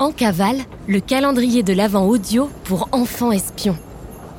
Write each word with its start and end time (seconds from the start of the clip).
En 0.00 0.12
cavale, 0.12 0.58
le 0.86 1.00
calendrier 1.00 1.64
de 1.64 1.72
l'Avent 1.72 2.06
audio 2.06 2.48
pour 2.62 2.88
enfants 2.92 3.32
espions. 3.32 3.76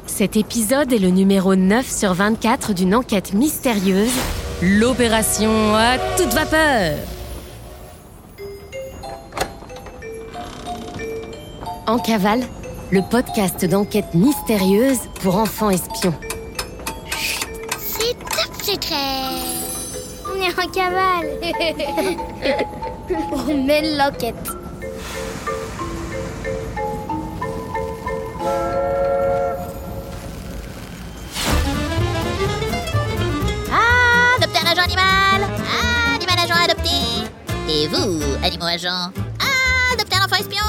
Cet 0.05 0.37
épisode 0.37 0.93
est 0.93 0.99
le 0.99 1.09
numéro 1.09 1.53
9 1.53 1.85
sur 1.85 2.13
24 2.13 2.73
d'une 2.73 2.95
enquête 2.95 3.33
mystérieuse, 3.33 4.13
l'opération 4.61 5.75
à 5.75 5.97
toute 6.15 6.33
vapeur. 6.33 6.95
En 11.87 11.99
cavale, 11.99 12.43
le 12.89 13.01
podcast 13.01 13.65
d'enquête 13.65 14.13
mystérieuse 14.13 14.99
pour 15.21 15.35
enfants 15.35 15.71
espions. 15.71 16.13
C'est 17.77 18.17
top 18.17 18.63
secret 18.63 18.95
On 20.25 20.41
est 20.41 20.57
en 20.57 20.71
cavale 20.71 21.27
On 23.49 23.65
mène 23.65 23.97
l'enquête 23.97 24.48
animal. 34.89 35.49
Animal 36.15 36.39
agent 36.39 36.63
adopté. 36.63 36.89
Et 37.69 37.87
vous, 37.87 38.21
animaux 38.43 38.65
agents. 38.65 39.11
Adopter 39.93 40.17
un 40.17 40.25
enfant 40.25 40.37
espion. 40.37 40.65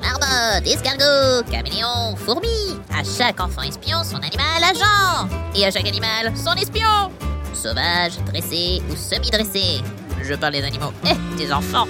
Marmotte, 0.00 0.66
escargot, 0.66 1.42
caméléon, 1.50 2.16
fourmi. 2.16 2.78
À 2.90 3.02
chaque 3.02 3.40
enfant 3.40 3.62
espion, 3.62 4.04
son 4.04 4.16
animal 4.16 4.62
agent. 4.62 5.28
Et 5.54 5.64
à 5.66 5.70
chaque 5.70 5.86
animal, 5.86 6.32
son 6.36 6.54
espion. 6.54 7.10
Sauvage, 7.52 8.18
dressé 8.26 8.82
ou 8.90 8.96
semi-dressé. 8.96 9.82
Je 10.22 10.34
parle 10.34 10.52
des 10.52 10.64
animaux. 10.64 10.92
Et 11.04 11.36
des 11.36 11.52
enfants. 11.52 11.88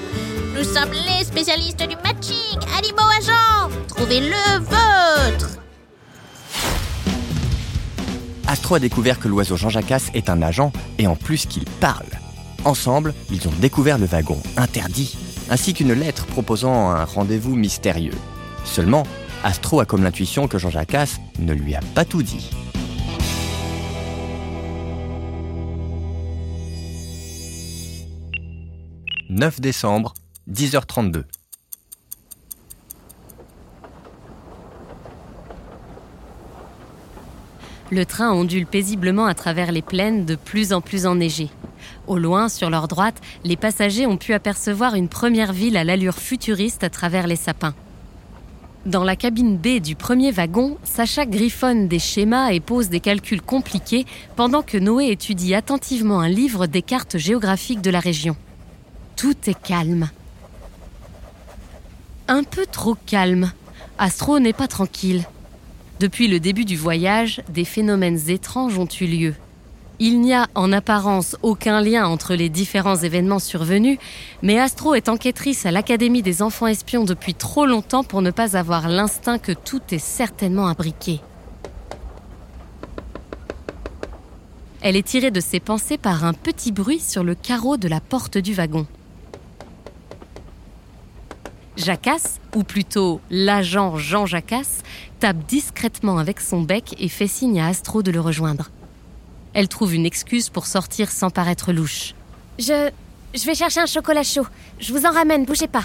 Nous 0.57 0.65
sommes 0.65 0.93
les 0.93 1.25
spécialistes 1.25 1.87
du 1.87 1.97
matching. 1.97 2.59
Animaux 2.79 3.11
agents 3.19 3.71
Trouvez 3.89 4.21
le 4.21 4.59
vôtre 4.61 5.64
Astro 8.55 8.77
a 8.77 8.79
découvert 8.79 9.19
que 9.19 9.27
l'oiseau 9.27 9.57
Jean 9.57 9.69
Jacasse 9.69 10.13
est 10.15 10.31
un 10.31 10.41
agent 10.41 10.71
et 10.99 11.09
en 11.09 11.17
plus 11.17 11.47
qu'il 11.47 11.65
parle. 11.65 12.07
Ensemble, 12.65 13.13
ils 13.33 13.49
ont 13.49 13.53
découvert 13.61 13.99
le 13.99 14.07
wagon 14.07 14.41
interdit, 14.57 15.17
ainsi 15.51 15.75
qu'une 15.75 15.93
lettre 15.93 16.25
proposant 16.27 16.91
un 16.91 17.05
rendez-vous 17.05 17.57
mystérieux. 17.57 18.15
Seulement, 18.65 19.03
Astro 19.43 19.81
a 19.81 19.87
comme 19.87 20.05
l'intuition 20.05 20.47
que 20.47 20.59
Jean 20.59 20.71
Jacasse 20.71 21.19
ne 21.41 21.53
lui 21.53 21.75
a 21.75 21.81
pas 21.97 22.05
tout 22.05 22.23
dit. 22.23 22.49
«9 29.31 29.61
décembre, 29.61 30.15
10h32. 30.49 31.25
Le 37.95 38.05
train 38.05 38.33
ondule 38.33 38.67
paisiblement 38.67 39.27
à 39.27 39.35
travers 39.35 39.71
les 39.71 39.81
plaines 39.81 40.25
de 40.25 40.35
plus 40.35 40.73
en 40.73 40.81
plus 40.81 41.07
enneigées. 41.07 41.51
Au 42.09 42.19
loin, 42.19 42.49
sur 42.49 42.69
leur 42.69 42.89
droite, 42.89 43.21
les 43.45 43.55
passagers 43.55 44.05
ont 44.05 44.17
pu 44.17 44.33
apercevoir 44.33 44.97
une 44.97 45.07
première 45.07 45.53
ville 45.53 45.77
à 45.77 45.85
l'allure 45.85 46.17
futuriste 46.17 46.83
à 46.83 46.91
travers 46.91 47.29
les 47.29 47.37
sapins. 47.37 47.73
Dans 48.85 49.05
la 49.05 49.15
cabine 49.15 49.57
B 49.57 49.81
du 49.81 49.95
premier 49.95 50.33
wagon, 50.33 50.77
Sacha 50.83 51.25
griffonne 51.25 51.87
des 51.87 52.01
schémas 52.01 52.51
et 52.51 52.59
pose 52.59 52.89
des 52.89 52.99
calculs 52.99 53.41
compliqués 53.41 54.07
pendant 54.35 54.63
que 54.63 54.77
Noé 54.77 55.13
étudie 55.13 55.55
attentivement 55.55 56.19
un 56.19 56.29
livre 56.29 56.67
des 56.67 56.83
cartes 56.83 57.17
géographiques 57.17 57.81
de 57.81 57.91
la 57.91 58.01
région. 58.01 58.35
Tout 59.15 59.37
est 59.47 59.63
calme. 59.63 60.11
Un 62.27 62.43
peu 62.43 62.67
trop 62.67 62.97
calme. 63.07 63.53
Astro 63.99 64.41
n'est 64.41 64.53
pas 64.53 64.67
tranquille. 64.67 65.25
Depuis 66.01 66.27
le 66.27 66.41
début 66.41 66.65
du 66.65 66.77
voyage, 66.77 67.43
des 67.49 67.65
phénomènes 67.65 68.29
étranges 68.29 68.79
ont 68.79 68.89
eu 69.01 69.07
lieu. 69.07 69.35
Il 70.01 70.21
n'y 70.21 70.35
a 70.35 70.49
en 70.57 70.73
apparence 70.73 71.37
aucun 71.43 71.81
lien 71.81 72.07
entre 72.07 72.35
les 72.35 72.49
différents 72.49 72.97
événements 72.97 73.39
survenus, 73.39 73.99
mais 74.43 74.59
Astro 74.59 74.95
est 74.95 75.09
enquêtrice 75.09 75.67
à 75.67 75.71
l'Académie 75.71 76.23
des 76.23 76.43
enfants 76.43 76.67
espions 76.67 77.05
depuis 77.05 77.35
trop 77.35 77.65
longtemps 77.65 78.03
pour 78.03 78.21
ne 78.21 78.33
pas 78.33 78.57
avoir 78.57 78.89
l'instinct 78.89 79.39
que 79.39 79.53
tout 79.53 79.81
est 79.93 79.99
certainement 79.99 80.67
imbriqué. 80.67 81.21
Elle 84.81 84.97
est 84.97 85.07
tirée 85.07 85.31
de 85.31 85.41
ses 85.41 85.61
pensées 85.61 85.97
par 85.97 86.25
un 86.25 86.35
petit 86.35 86.73
bruit 86.73 87.01
sur 87.01 87.23
le 87.23 87.37
carreau 87.37 87.77
de 87.77 87.89
la 87.89 88.01
porte 88.01 88.37
du 88.37 88.53
wagon. 88.53 88.87
Jacasse, 91.77 92.41
ou 92.55 92.63
plutôt 92.63 93.21
l'agent 93.31 93.97
Jean 93.97 94.27
Jacasse, 94.27 94.83
tape 95.19 95.39
discrètement 95.49 96.19
avec 96.19 96.41
son 96.41 96.63
bec 96.63 96.95
et 96.99 97.09
fait 97.09 97.27
signe 97.27 97.61
à 97.61 97.67
Astro 97.67 98.03
de 98.03 98.11
le 98.11 98.21
rejoindre. 98.21 98.71
Elle 99.55 99.69
trouve 99.69 99.95
une 99.95 100.07
excuse 100.07 100.51
pour 100.51 100.67
sortir 100.67 101.11
sans 101.11 101.31
paraître 101.31 101.73
louche. 101.73 102.15
Je... 102.59 102.91
je 103.35 103.45
vais 103.45 103.55
chercher 103.55 103.81
un 103.81 103.87
chocolat 103.87 104.23
chaud. 104.23 104.47
Je 104.79 104.93
vous 104.93 105.05
en 105.05 105.13
ramène, 105.13 105.45
bougez 105.45 105.69
pas. 105.69 105.85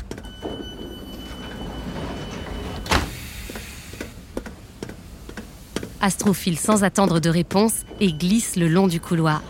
Astro 6.02 6.34
file 6.34 6.58
sans 6.58 6.84
attendre 6.84 7.20
de 7.20 7.30
réponse 7.30 7.84
et 8.00 8.14
glisse 8.14 8.56
le 8.56 8.68
long 8.68 8.88
du 8.88 9.02
couloir. 9.02 9.42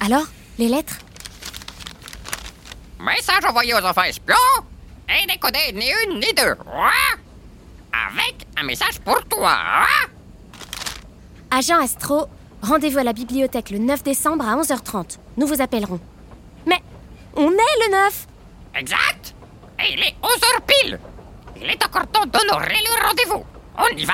Alors, 0.00 0.26
les 0.58 0.68
lettres? 0.68 0.98
Message 2.98 3.44
envoyé 3.44 3.74
aux 3.74 3.84
enfants 3.84 4.04
espions 4.04 4.34
et 5.08 5.26
décodé 5.26 5.58
ni 5.74 5.86
une 6.06 6.20
ni 6.20 6.32
deux. 6.34 6.54
Ouah 6.66 7.16
Avec 7.92 8.46
un 8.56 8.62
message 8.64 8.98
pour 9.00 9.22
toi. 9.24 9.52
Ouah 9.52 10.08
Agent 11.50 11.78
Astro, 11.82 12.26
rendez-vous 12.62 12.98
à 12.98 13.04
la 13.04 13.12
bibliothèque 13.12 13.70
le 13.70 13.78
9 13.78 14.02
décembre 14.02 14.46
à 14.46 14.56
11h30. 14.56 15.18
Nous 15.36 15.46
vous 15.46 15.60
appellerons. 15.62 16.00
Mais 16.66 16.80
on 17.36 17.50
est 17.50 17.86
le 17.86 17.90
9 17.92 18.26
Exact 18.76 19.34
Et 19.80 19.94
il 19.94 20.00
est 20.00 20.14
11h 20.22 20.60
pile 20.66 20.98
Il 21.56 21.70
est 21.70 21.84
encore 21.84 22.06
temps 22.08 22.26
d'honorer 22.26 22.76
le 22.84 23.06
rendez-vous. 23.08 23.44
On 23.78 23.96
y 23.96 24.04
va 24.04 24.12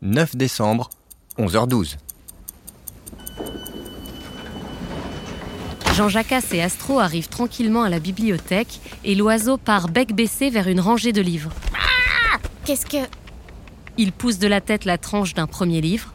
9 0.00 0.36
décembre, 0.36 0.90
11h12. 1.38 1.96
Jean 5.94 6.08
Jacasse 6.08 6.52
et 6.52 6.60
Astro 6.60 6.98
arrivent 6.98 7.28
tranquillement 7.28 7.84
à 7.84 7.88
la 7.88 8.00
bibliothèque 8.00 8.80
et 9.04 9.14
l'oiseau 9.14 9.58
part 9.58 9.88
bec 9.88 10.12
baissé 10.12 10.50
vers 10.50 10.66
une 10.66 10.80
rangée 10.80 11.12
de 11.12 11.20
livres. 11.20 11.52
Qu'est-ce 12.64 12.84
que... 12.84 12.96
Il 13.96 14.10
pousse 14.10 14.40
de 14.40 14.48
la 14.48 14.60
tête 14.60 14.86
la 14.86 14.98
tranche 14.98 15.34
d'un 15.34 15.46
premier 15.46 15.80
livre, 15.80 16.10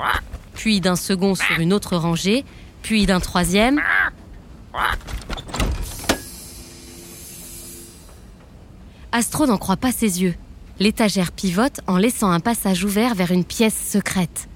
puis 0.53 0.81
d'un 0.81 0.97
second 0.97 1.33
sur 1.33 1.61
une 1.61 1.71
autre 1.71 1.95
rangée, 1.95 2.43
puis 2.81 3.05
d'un 3.05 3.21
troisième. 3.21 3.81
Astro 9.13 9.45
n'en 9.45 9.57
croit 9.57 9.77
pas 9.77 9.93
ses 9.93 10.21
yeux. 10.21 10.35
L'étagère 10.79 11.31
pivote 11.31 11.79
en 11.87 11.95
laissant 11.95 12.31
un 12.31 12.41
passage 12.41 12.83
ouvert 12.83 13.15
vers 13.15 13.31
une 13.31 13.45
pièce 13.45 13.91
secrète. 13.93 14.49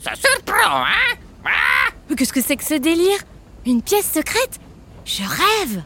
Ça 0.00 0.12
surprend, 0.14 0.84
hein? 0.84 1.14
Ah 1.16 1.23
Qu'est-ce 2.16 2.32
que 2.32 2.42
c'est 2.42 2.56
que 2.56 2.64
ce 2.64 2.74
délire 2.74 3.18
Une 3.66 3.82
pièce 3.82 4.10
secrète 4.12 4.60
Je 5.04 5.22
rêve 5.22 5.82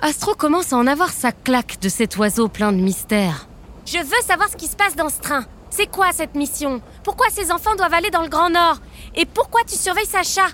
Astro 0.00 0.34
commence 0.34 0.72
à 0.72 0.76
en 0.76 0.86
avoir 0.86 1.10
sa 1.10 1.32
claque 1.32 1.78
de 1.80 1.88
cet 1.88 2.16
oiseau 2.16 2.48
plein 2.48 2.72
de 2.72 2.78
mystères. 2.80 3.46
Je 3.86 3.98
veux 3.98 4.22
savoir 4.26 4.48
ce 4.48 4.56
qui 4.56 4.66
se 4.66 4.76
passe 4.76 4.96
dans 4.96 5.08
ce 5.08 5.20
train. 5.20 5.44
C'est 5.70 5.90
quoi 5.90 6.12
cette 6.12 6.34
mission? 6.34 6.80
Pourquoi 7.02 7.28
ces 7.30 7.50
enfants 7.50 7.74
doivent 7.76 7.94
aller 7.94 8.10
dans 8.10 8.22
le 8.22 8.28
Grand 8.28 8.50
Nord? 8.50 8.78
Et 9.14 9.26
pourquoi 9.26 9.62
tu 9.64 9.76
surveilles 9.76 10.06
Sacha 10.06 10.46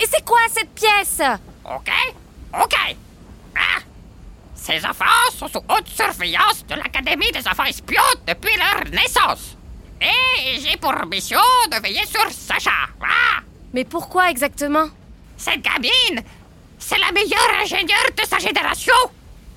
Et 0.00 0.06
c'est 0.10 0.24
quoi 0.24 0.38
cette 0.54 0.70
pièce? 0.70 1.20
Ok 1.64 1.90
Ok 2.62 2.74
Ah 3.56 3.80
Ces 4.54 4.84
enfants 4.86 5.04
sont 5.36 5.48
sous 5.48 5.58
haute 5.58 5.88
surveillance 5.88 6.64
de 6.68 6.74
l'Académie 6.74 7.30
des 7.32 7.46
enfants 7.46 7.64
espions 7.64 8.00
depuis 8.26 8.56
leur 8.56 8.90
naissance. 8.90 9.56
Et 10.00 10.60
j'ai 10.60 10.76
pour 10.76 10.94
mission 11.06 11.40
de 11.70 11.80
veiller 11.82 12.04
sur 12.06 12.30
Sacha. 12.30 12.70
Ah 13.02 13.40
Mais 13.72 13.84
pourquoi 13.84 14.30
exactement? 14.30 14.88
Cette 15.36 15.62
gamine, 15.62 16.22
c'est 16.78 16.98
la 16.98 17.10
meilleure 17.12 17.60
ingénieure 17.62 18.10
de 18.16 18.26
sa 18.26 18.38
génération. 18.38 18.94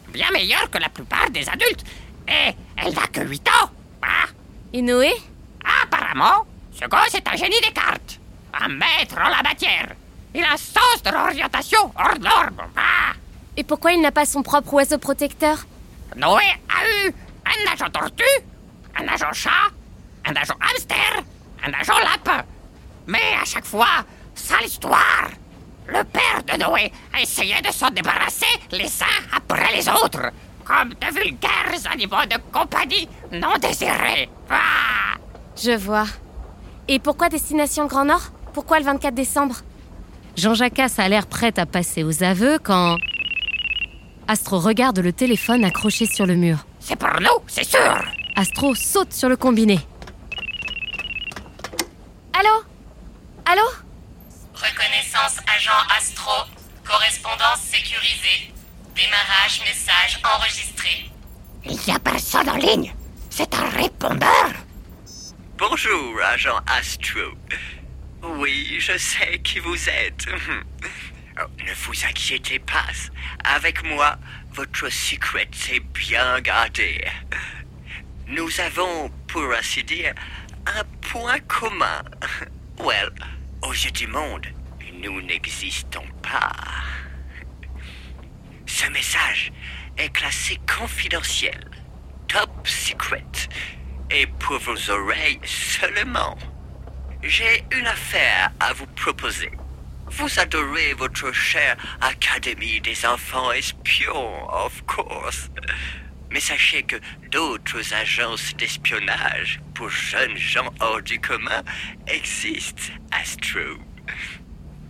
Bien 0.10 0.32
meilleure 0.32 0.70
que 0.70 0.78
la 0.78 0.90
plupart 0.90 1.30
des 1.30 1.48
adultes. 1.50 1.84
Et 2.28 2.54
elle 2.78 2.94
n'a 2.94 3.08
que 3.08 3.22
8 3.22 3.48
ans. 3.50 3.70
Ah 4.02 4.28
Et 4.74 4.82
Noé 4.82 5.14
Apparemment, 5.84 6.46
ce 6.72 6.86
gosse 6.88 7.14
est 7.16 7.28
un 7.28 7.36
génie 7.36 7.60
des 7.62 7.74
cartes. 7.74 8.20
Un 8.54 8.70
maître 8.70 9.16
en 9.18 9.30
la 9.30 9.44
matière. 9.44 9.90
Il 10.34 10.44
a 10.44 10.54
un 10.54 10.58
sens 10.58 11.04
de 11.04 11.12
l'orientation 11.12 11.92
hors 11.98 12.20
norme. 12.20 12.62
Ah 12.76 13.14
Et 13.58 13.64
pourquoi 13.64 13.92
il 13.94 14.02
n'a 14.02 14.12
pas 14.12 14.26
son 14.26 14.44
propre 14.44 14.74
oiseau 14.74 14.98
protecteur? 14.98 15.66
Noé 16.16 16.44
a 16.70 17.08
eu 17.08 17.14
un 17.46 17.72
agent 17.74 17.90
tortue, 17.90 18.24
un 18.98 19.08
agent 19.08 19.34
chat, 19.34 19.72
un 20.26 20.36
agent 20.36 20.56
hamster, 20.62 21.24
un 21.66 21.74
agent 21.74 22.00
lapin. 22.00 22.44
Mais 23.08 23.34
à 23.42 23.46
chaque 23.46 23.66
fois, 23.66 24.04
sale 24.34 24.66
histoire. 24.66 25.30
Le 25.88 26.04
père 26.04 26.42
de 26.48 26.64
Noé 26.64 26.92
a 27.16 27.22
essayé 27.22 27.56
de 27.62 27.72
s'en 27.72 27.90
débarrasser 27.90 28.46
les 28.72 28.86
uns 29.04 29.36
après 29.36 29.76
les 29.76 29.88
autres, 29.88 30.32
comme 30.64 30.90
de 30.90 31.14
vulgaires 31.14 31.92
animaux 31.92 32.26
de 32.30 32.38
compagnie 32.52 33.08
non 33.32 33.56
désirés. 33.62 34.30
Ah 34.50 35.16
Je 35.56 35.72
vois. 35.78 36.06
Et 36.88 36.98
pourquoi 37.00 37.30
destination 37.30 37.86
Grand 37.86 38.06
Nord? 38.06 38.32
Pourquoi 38.54 38.80
le 38.80 38.86
24 38.86 39.14
décembre? 39.14 39.58
Jean 40.36 40.54
Jacasse 40.56 40.98
a 41.00 41.08
l'air 41.08 41.28
prêt 41.28 41.58
à 41.60 41.66
passer 41.66 42.04
aux 42.04 42.24
aveux 42.24 42.58
quand. 42.62 42.98
Astro 44.28 44.60
regarde 44.60 45.00
le 45.00 45.14
téléphone 45.14 45.64
accroché 45.64 46.08
sur 46.08 46.26
le 46.26 46.36
mur. 46.36 46.66
C'est 46.80 46.96
pour 46.96 47.22
nous, 47.22 47.44
c'est 47.48 47.64
sûr 47.64 47.80
Astro 48.36 48.74
saute 48.76 49.14
sur 49.14 49.30
le 49.30 49.38
combiné. 49.38 49.80
Allô? 52.34 52.64
Allô? 53.56 53.72
Reconnaissance 54.54 55.40
agent 55.48 55.88
Astro. 55.98 56.46
Correspondance 56.84 57.62
sécurisée. 57.62 58.52
Démarrage 58.94 59.62
message 59.62 60.20
enregistré. 60.26 61.10
Il 61.64 61.80
n'y 61.88 61.94
a 61.94 62.00
personne 62.00 62.50
en 62.50 62.58
ligne 62.58 62.94
C'est 63.30 63.54
un 63.56 63.70
répondeur 63.70 64.52
Bonjour, 65.58 66.22
agent 66.22 66.60
Astro. 66.68 67.32
Oui, 68.24 68.76
je 68.78 68.98
sais 68.98 69.40
qui 69.40 69.60
vous 69.60 69.90
êtes. 69.90 70.26
Oh, 71.38 71.52
ne 71.68 71.74
vous 71.74 72.06
inquiétez 72.06 72.60
pas. 72.60 72.88
Avec 73.44 73.84
moi, 73.84 74.18
votre 74.54 74.90
secret 74.90 75.50
est 75.70 75.82
bien 75.82 76.40
gardé. 76.40 77.06
Nous 78.28 78.62
avons, 78.62 79.10
pour 79.28 79.52
ainsi 79.52 79.84
dire, 79.84 80.14
un 80.66 80.84
point 81.02 81.40
commun. 81.40 82.04
Well, 82.78 83.10
aux 83.68 83.74
yeux 83.74 83.92
du 83.92 84.08
monde, 84.08 84.46
nous 85.02 85.22
n'existons 85.22 86.06
pas. 86.22 86.52
Ce 88.66 88.88
message 88.90 89.52
est 89.98 90.10
classé 90.10 90.60
confidentiel, 90.68 91.60
top 92.28 92.50
secret, 92.68 93.26
et 94.12 94.28
pour 94.28 94.58
vos 94.60 94.90
oreilles 94.92 95.40
seulement. 95.44 96.38
J'ai 97.24 97.64
une 97.72 97.88
affaire 97.88 98.52
à 98.60 98.74
vous 98.74 98.88
proposer. 98.88 99.52
Vous 100.08 100.40
adorez 100.40 100.94
votre 100.94 101.32
chère 101.32 101.76
Académie 102.02 102.82
des 102.82 103.06
enfants 103.06 103.52
espions, 103.52 104.48
of 104.50 104.84
course. 104.86 105.50
Mais 106.36 106.42
sachez 106.42 106.84
que 106.84 106.98
d'autres 107.32 107.94
agences 107.94 108.54
d'espionnage 108.58 109.62
pour 109.74 109.90
jeunes 109.90 110.36
gens 110.36 110.70
hors 110.82 111.02
du 111.02 111.18
commun 111.18 111.64
existent, 112.08 112.92
Astro. 113.10 113.80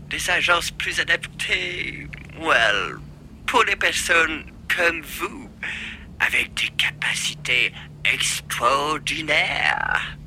Des 0.09 0.29
agences 0.31 0.71
plus 0.71 0.99
adaptées, 0.99 2.07
well, 2.39 2.95
pour 3.45 3.63
les 3.63 3.75
personnes 3.75 4.51
comme 4.75 5.01
vous, 5.01 5.51
avec 6.19 6.51
des 6.55 6.69
capacités 6.69 7.71
extraordinaires. 8.11 10.17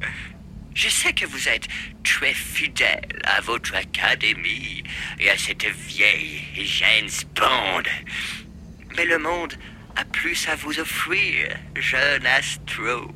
Je 0.73 0.89
sais 0.89 1.15
que 1.15 1.27
vous 1.27 1.49
êtes 1.49 1.67
très 2.05 2.33
fidèle 2.33 3.21
à 3.25 3.41
votre 3.41 3.75
académie 3.75 4.85
et 5.19 5.31
à 5.31 5.37
cette 5.37 5.67
vieille 5.67 6.45
James 6.55 7.11
Bond. 7.35 7.83
Mais 8.97 9.05
le 9.05 9.19
monde 9.19 9.55
a 9.99 10.05
plus 10.05 10.49
à 10.49 10.55
vous 10.55 10.79
offrir, 10.79 11.49
jeune 11.75 12.25
Astro. 12.25 13.11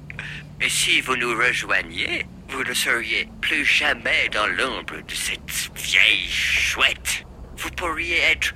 Et 0.61 0.69
si 0.69 1.00
vous 1.00 1.14
nous 1.14 1.32
rejoigniez, 1.37 2.26
vous 2.49 2.64
ne 2.64 2.75
seriez 2.75 3.29
plus 3.40 3.64
jamais 3.64 4.29
dans 4.32 4.49
l'ombre 4.49 4.96
de 4.96 5.14
cette 5.14 5.70
vieille 5.76 6.29
chouette. 6.29 7.25
Vous 7.56 7.70
pourriez 7.70 8.19
être 8.19 8.52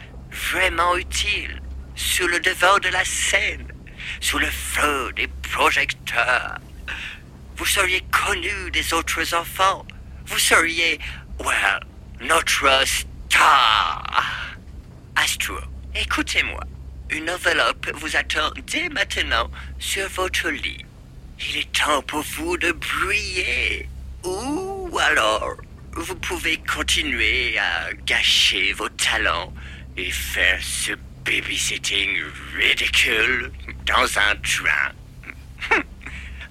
vraiment 0.50 0.96
utile 0.96 1.62
sur 1.94 2.26
le 2.26 2.40
devant 2.40 2.78
de 2.80 2.88
la 2.88 3.04
scène, 3.04 3.68
sous 4.20 4.40
le 4.40 4.50
feu 4.50 5.12
des 5.14 5.28
projecteurs. 5.52 6.58
Vous 7.56 7.66
seriez 7.66 8.02
connu 8.10 8.72
des 8.72 8.92
autres 8.92 9.34
enfants. 9.34 9.86
Vous 10.26 10.40
seriez, 10.40 10.98
well, 11.38 11.80
notre 12.22 12.84
star. 12.84 14.56
Astro, 15.14 15.58
écoutez-moi. 15.94 16.60
Une 17.10 17.30
enveloppe 17.30 17.90
vous 17.94 18.16
attend 18.16 18.50
dès 18.66 18.88
maintenant 18.88 19.48
sur 19.78 20.08
votre 20.08 20.48
lit. 20.50 20.84
Il 21.38 21.58
est 21.58 21.72
temps 21.72 22.02
pour 22.02 22.22
vous 22.22 22.56
de 22.56 22.72
briller. 22.72 23.88
Ou 24.24 24.98
alors, 24.98 25.56
vous 25.92 26.16
pouvez 26.16 26.58
continuer 26.58 27.56
à 27.58 27.92
gâcher 28.06 28.72
vos 28.72 28.88
talents 28.88 29.52
et 29.96 30.10
faire 30.10 30.58
ce 30.62 30.92
babysitting 31.24 32.22
ridicule 32.56 33.52
dans 33.86 34.18
un 34.18 34.36
train. 34.42 35.78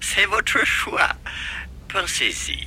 C'est 0.00 0.26
votre 0.26 0.64
choix. 0.64 1.10
Pensez-y. 1.88 2.66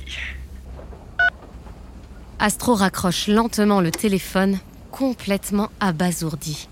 Astro 2.38 2.74
raccroche 2.74 3.26
lentement 3.26 3.80
le 3.80 3.90
téléphone, 3.90 4.58
complètement 4.90 5.70
abasourdi. 5.80 6.68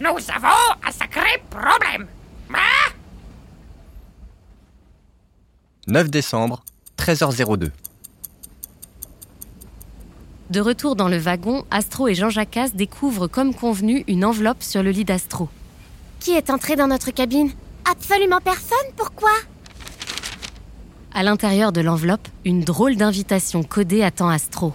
Nous 0.00 0.16
avons 0.34 0.80
un 0.86 0.90
sacré 0.90 1.42
problème 1.50 2.06
Ah 2.54 2.90
9 5.86 6.10
décembre, 6.10 6.62
13h02. 6.96 7.70
De 10.48 10.60
retour 10.60 10.96
dans 10.96 11.08
le 11.08 11.18
wagon, 11.18 11.64
Astro 11.70 12.08
et 12.08 12.14
Jean 12.14 12.30
Jacasse 12.30 12.74
découvrent 12.74 13.26
comme 13.26 13.54
convenu 13.54 14.04
une 14.08 14.24
enveloppe 14.24 14.62
sur 14.62 14.82
le 14.82 14.90
lit 14.90 15.04
d'Astro. 15.04 15.50
Qui 16.18 16.32
est 16.32 16.48
entré 16.48 16.76
dans 16.76 16.88
notre 16.88 17.10
cabine? 17.10 17.50
Absolument 17.90 18.40
personne, 18.40 18.78
pourquoi? 18.96 19.30
À 21.12 21.22
l'intérieur 21.22 21.72
de 21.72 21.82
l'enveloppe, 21.82 22.26
une 22.46 22.62
drôle 22.62 22.96
d'invitation 22.96 23.62
codée 23.62 24.02
attend 24.02 24.30
Astro. 24.30 24.72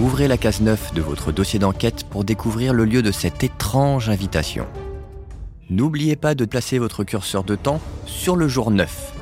Ouvrez 0.00 0.28
la 0.28 0.38
case 0.38 0.62
9 0.62 0.94
de 0.94 1.02
votre 1.02 1.30
dossier 1.30 1.58
d'enquête 1.58 2.04
pour 2.04 2.24
découvrir 2.24 2.72
le 2.72 2.86
lieu 2.86 3.02
de 3.02 3.12
cette 3.12 3.44
étrange 3.44 4.08
invitation. 4.08 4.66
N'oubliez 5.68 6.16
pas 6.16 6.34
de 6.34 6.46
placer 6.46 6.78
votre 6.78 7.04
curseur 7.04 7.44
de 7.44 7.54
temps 7.54 7.82
sur 8.06 8.34
le 8.34 8.48
jour 8.48 8.70
9. 8.70 9.12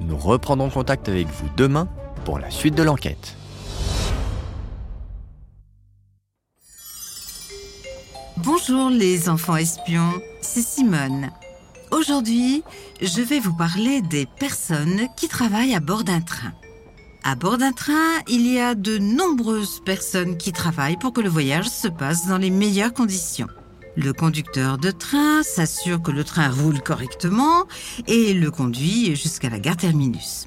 Nous 0.00 0.16
reprendrons 0.16 0.70
contact 0.70 1.10
avec 1.10 1.26
vous 1.26 1.50
demain 1.54 1.86
pour 2.24 2.38
la 2.38 2.50
suite 2.50 2.74
de 2.74 2.82
l'enquête. 2.82 3.36
Bonjour 8.38 8.88
les 8.88 9.28
enfants 9.28 9.56
espions, 9.56 10.14
c'est 10.40 10.64
Simone. 10.64 11.28
Aujourd'hui, 11.90 12.62
je 13.02 13.20
vais 13.20 13.38
vous 13.38 13.54
parler 13.54 14.00
des 14.00 14.24
personnes 14.24 15.08
qui 15.14 15.28
travaillent 15.28 15.74
à 15.74 15.80
bord 15.80 16.04
d'un 16.04 16.22
train. 16.22 16.54
À 17.22 17.34
bord 17.34 17.58
d'un 17.58 17.72
train, 17.72 18.20
il 18.28 18.46
y 18.46 18.58
a 18.58 18.74
de 18.74 18.96
nombreuses 18.96 19.82
personnes 19.84 20.38
qui 20.38 20.52
travaillent 20.52 20.96
pour 20.96 21.12
que 21.12 21.20
le 21.20 21.28
voyage 21.28 21.68
se 21.68 21.86
passe 21.86 22.26
dans 22.26 22.38
les 22.38 22.48
meilleures 22.48 22.94
conditions. 22.94 23.48
Le 23.94 24.14
conducteur 24.14 24.78
de 24.78 24.90
train 24.90 25.42
s'assure 25.42 26.00
que 26.00 26.12
le 26.12 26.24
train 26.24 26.48
roule 26.48 26.80
correctement 26.80 27.66
et 28.06 28.32
le 28.32 28.50
conduit 28.50 29.14
jusqu'à 29.16 29.50
la 29.50 29.58
gare 29.58 29.76
terminus. 29.76 30.46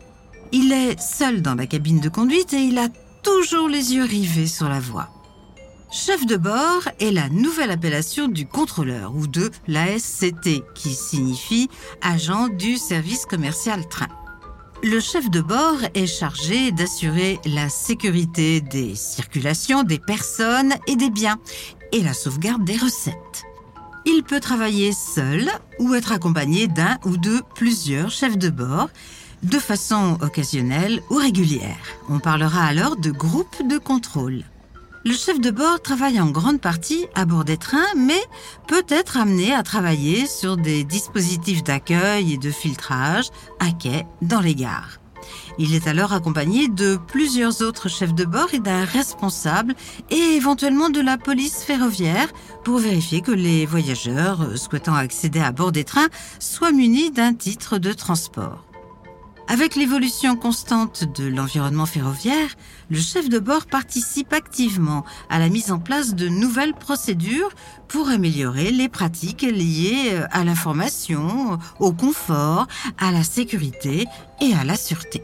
Il 0.51 0.71
est 0.71 0.99
seul 0.99 1.43
dans 1.43 1.53
la 1.53 1.67
cabine 1.67 1.99
de 1.99 2.09
conduite 2.09 2.53
et 2.53 2.61
il 2.63 2.79
a 2.79 2.89
toujours 3.21 3.69
les 3.69 3.93
yeux 3.93 4.05
rivés 4.05 4.47
sur 4.47 4.67
la 4.67 4.79
voie. 4.79 5.09
Chef 5.91 6.25
de 6.25 6.37
bord 6.37 6.89
est 6.99 7.11
la 7.11 7.29
nouvelle 7.29 7.69
appellation 7.69 8.27
du 8.27 8.47
contrôleur 8.47 9.15
ou 9.15 9.27
de 9.27 9.51
l'ASCT 9.67 10.63
qui 10.73 10.89
signifie 10.95 11.69
agent 12.01 12.47
du 12.47 12.77
service 12.77 13.27
commercial 13.27 13.87
train. 13.87 14.07
Le 14.85 14.99
chef 14.99 15.29
de 15.29 15.39
bord 15.39 15.77
est 15.93 16.07
chargé 16.07 16.73
d'assurer 16.73 17.39
la 17.45 17.69
sécurité 17.69 18.59
des 18.59 18.95
circulations 18.95 19.83
des 19.83 19.97
personnes 19.97 20.73
et 20.87 20.97
des 20.97 21.09
biens 21.09 21.37
et 21.93 22.01
la 22.01 22.13
sauvegarde 22.13 22.65
des 22.65 22.75
recettes. 22.75 23.45
Il 24.05 24.23
peut 24.23 24.41
travailler 24.41 24.91
seul 24.91 25.49
ou 25.79 25.93
être 25.93 26.11
accompagné 26.11 26.67
d'un 26.67 26.97
ou 27.05 27.15
de 27.15 27.41
plusieurs 27.55 28.11
chefs 28.11 28.37
de 28.37 28.49
bord 28.49 28.89
de 29.41 29.57
façon 29.57 30.17
occasionnelle 30.21 31.01
ou 31.09 31.15
régulière. 31.15 31.85
On 32.09 32.19
parlera 32.19 32.65
alors 32.65 32.97
de 32.97 33.11
groupe 33.11 33.65
de 33.65 33.77
contrôle. 33.77 34.43
Le 35.05 35.13
chef 35.13 35.41
de 35.41 35.51
bord 35.51 35.81
travaille 35.81 36.21
en 36.21 36.31
grande 36.31 36.61
partie 36.61 37.07
à 37.13 37.25
bord 37.25 37.43
des 37.43 37.57
trains, 37.57 37.93
mais 37.97 38.21
peut 38.69 38.85
être 38.87 39.17
amené 39.17 39.53
à 39.53 39.61
travailler 39.61 40.25
sur 40.27 40.55
des 40.55 40.85
dispositifs 40.85 41.61
d'accueil 41.61 42.31
et 42.31 42.37
de 42.37 42.51
filtrage 42.51 43.27
à 43.59 43.71
quai 43.71 44.05
dans 44.21 44.39
les 44.39 44.55
gares. 44.55 44.99
Il 45.57 45.75
est 45.75 45.87
alors 45.87 46.13
accompagné 46.13 46.69
de 46.69 46.95
plusieurs 46.95 47.61
autres 47.61 47.89
chefs 47.89 48.13
de 48.13 48.23
bord 48.23 48.53
et 48.53 48.59
d'un 48.59 48.85
responsable 48.85 49.75
et 50.09 50.35
éventuellement 50.37 50.89
de 50.89 51.01
la 51.01 51.17
police 51.17 51.63
ferroviaire 51.63 52.29
pour 52.63 52.77
vérifier 52.77 53.19
que 53.19 53.31
les 53.31 53.65
voyageurs 53.65 54.57
souhaitant 54.57 54.95
accéder 54.95 55.41
à 55.41 55.51
bord 55.51 55.73
des 55.73 55.83
trains 55.83 56.09
soient 56.39 56.71
munis 56.71 57.11
d'un 57.11 57.33
titre 57.33 57.77
de 57.77 57.91
transport. 57.91 58.63
Avec 59.49 59.75
l'évolution 59.75 60.35
constante 60.35 61.03
de 61.03 61.27
l'environnement 61.27 61.85
ferroviaire, 61.85 62.55
le 62.89 62.97
chef 62.97 63.29
de 63.29 63.39
bord 63.39 63.65
participe 63.65 64.31
activement 64.31 65.03
à 65.29 65.37
la 65.37 65.49
mise 65.49 65.71
en 65.71 65.79
place 65.79 66.15
de 66.15 66.29
nouvelles 66.29 66.73
procédures 66.73 67.49
pour 67.87 68.09
améliorer 68.09 68.71
les 68.71 68.89
pratiques 68.89 69.41
liées 69.41 70.21
à 70.31 70.43
l'information, 70.43 71.59
au 71.79 71.91
confort, 71.91 72.67
à 72.97 73.11
la 73.11 73.23
sécurité 73.23 74.07
et 74.41 74.53
à 74.53 74.63
la 74.63 74.77
sûreté. 74.77 75.21